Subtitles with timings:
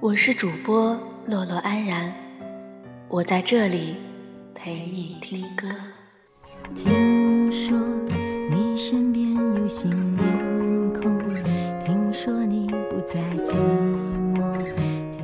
[0.00, 2.12] 我是主播洛洛安然，
[3.08, 3.96] 我在这里
[4.54, 5.66] 陪你听歌。
[6.74, 7.76] 听说
[8.50, 10.24] 你身边有新面
[10.94, 11.18] 孔，
[11.84, 13.58] 听说你不再寂
[14.34, 14.64] 寞。
[15.12, 15.22] 听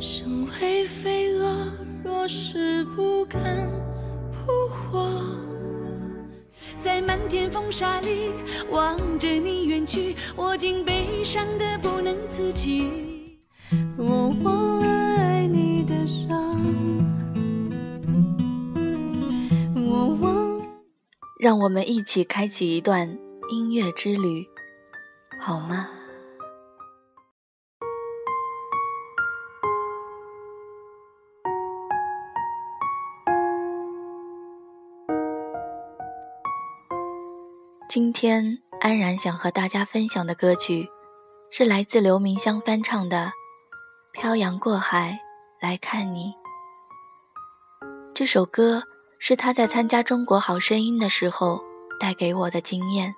[0.00, 1.68] 生灰飞蛾，
[2.02, 3.40] 若是不敢
[4.32, 5.10] 扑火，
[6.78, 8.30] 在漫天风沙里
[8.70, 13.13] 望着你远去，我竟悲伤的不能自己。
[14.06, 16.28] 我忘了爱你的伤，
[19.74, 20.64] 我忘了。
[21.40, 24.46] 让我们一起开启一段音乐之旅，
[25.40, 25.88] 好吗？
[37.88, 40.90] 今天安然想和大家分享的歌曲，
[41.50, 43.32] 是来自刘明湘翻唱的。
[44.14, 45.18] 漂洋过海
[45.60, 46.32] 来看你。
[48.14, 48.80] 这首歌
[49.18, 51.60] 是他在参加《中国好声音》的时候
[51.98, 53.12] 带给我的经验。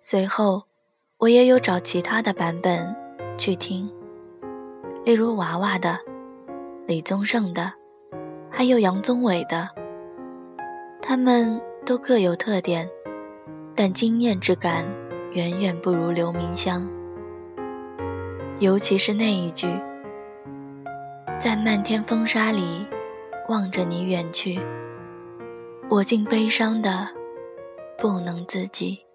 [0.00, 0.62] 随后，
[1.18, 2.94] 我也有找其他的版本
[3.36, 3.92] 去听，
[5.04, 5.98] 例如娃娃的、
[6.86, 7.72] 李宗盛的，
[8.48, 9.68] 还有杨宗纬的。
[11.02, 12.88] 他们都各有特点，
[13.74, 14.86] 但惊艳之感
[15.32, 16.88] 远远不如刘明湘。
[18.60, 19.68] 尤其是那一句，
[21.38, 22.84] 在漫天风沙里
[23.48, 24.58] 望着你远去，
[25.88, 27.06] 我竟悲伤的
[27.96, 29.06] 不能自己，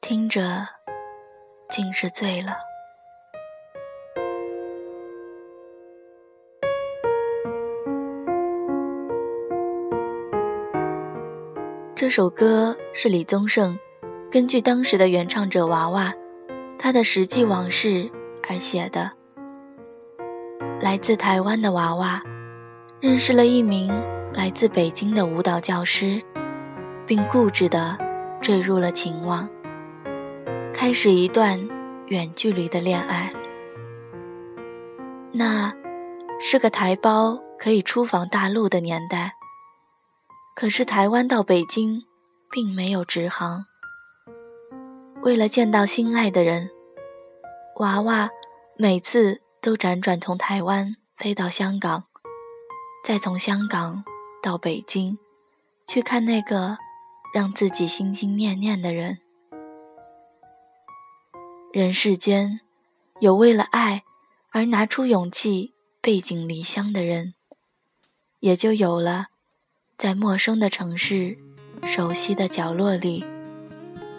[0.00, 0.66] 听着
[1.68, 2.56] 竟是醉了。
[11.94, 13.78] 这首歌是李宗盛
[14.28, 16.12] 根据当时的原唱者娃娃。
[16.78, 18.10] 他的实际往事
[18.48, 19.10] 而写的。
[20.80, 22.22] 来自台湾的娃娃，
[23.00, 23.88] 认识了一名
[24.32, 26.22] 来自北京的舞蹈教师，
[27.04, 27.98] 并固执地
[28.40, 29.48] 坠入了情网，
[30.72, 31.60] 开始一段
[32.06, 33.32] 远距离的恋爱。
[35.32, 35.74] 那
[36.40, 39.32] 是个台胞可以出访大陆的年代，
[40.54, 42.04] 可是台湾到北京
[42.50, 43.64] 并没有直航。
[45.22, 46.70] 为了见到心爱的人，
[47.76, 48.30] 娃娃
[48.76, 52.04] 每次都辗转从台湾飞到香港，
[53.04, 54.04] 再从香港
[54.42, 55.18] 到北京，
[55.86, 56.78] 去看那个
[57.34, 59.18] 让自己心心念念的人。
[61.72, 62.60] 人世间，
[63.18, 64.04] 有为了爱
[64.50, 67.34] 而拿出勇气背井离乡的人，
[68.38, 69.26] 也就有了
[69.98, 71.36] 在陌生的城市、
[71.82, 73.24] 熟悉的角落里。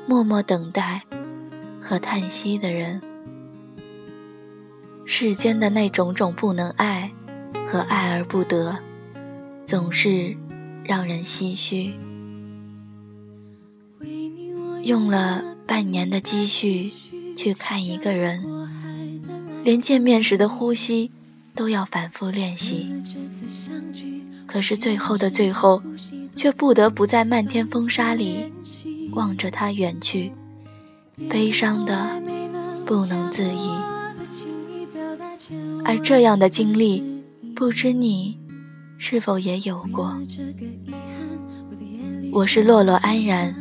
[0.10, 1.04] 默默等待
[1.80, 3.00] 和叹息的人，
[5.06, 7.12] 世间的那种种不能爱
[7.68, 8.76] 和爱而不得，
[9.68, 10.36] 总是
[10.84, 11.94] 让人唏嘘。
[14.82, 16.92] 用了半年的积蓄
[17.38, 18.44] 去看一个人，
[19.64, 21.12] 连见面时的呼吸
[21.54, 22.92] 都要反复练习，
[24.48, 25.84] 可是最后的最后，
[26.36, 28.52] 却不得不在漫天风沙里。
[29.14, 30.32] 望着他远去，
[31.30, 32.22] 悲伤的
[32.86, 33.72] 不能自已。
[35.86, 37.04] 而这样的经历，
[37.56, 38.38] 不知你
[38.98, 40.16] 是否也有过？
[42.32, 43.56] 我是洛洛安然，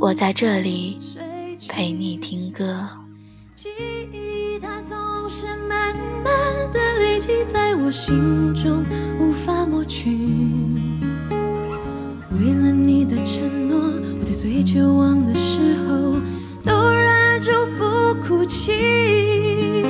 [0.00, 0.98] 我在这里
[1.68, 2.88] 陪你听歌。
[3.56, 3.68] 记
[4.12, 4.96] 忆它总
[5.28, 8.84] 是慢慢的累积在我心中，
[9.18, 10.16] 无法抹去。
[14.44, 16.20] 最绝望的时候，
[16.62, 19.82] 都忍住不哭泣。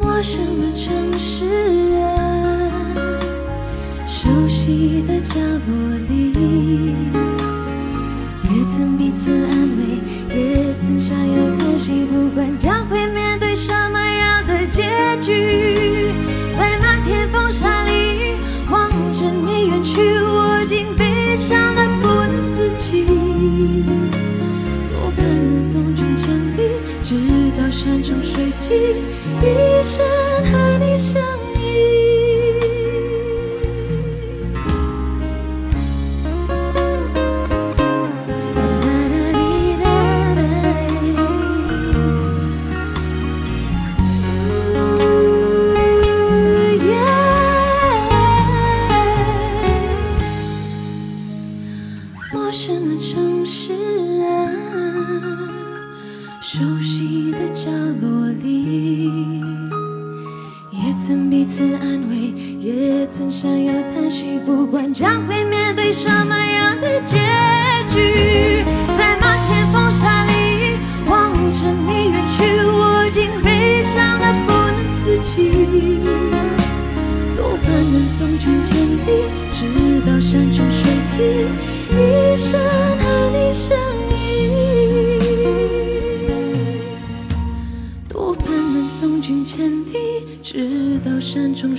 [0.00, 2.70] 陌生的城市啊，
[4.06, 6.94] 熟悉的角落里，
[8.44, 9.98] 也曾彼此安慰，
[10.38, 12.04] 也曾相拥叹息。
[12.04, 15.91] 不管将会面对什么样的结局，
[28.72, 30.04] 一生
[30.50, 31.20] 和你相
[31.58, 31.60] 依，
[52.32, 53.72] 陌生的城市
[54.22, 54.28] 啊。
[56.44, 59.08] 熟悉的角落里，
[60.72, 67.16] 也曾彼此安慰，也曾想要叹息，不管将会面对什么样的结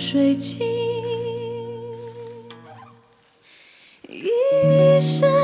[0.05, 0.67] 水晶，
[4.09, 5.42] 一生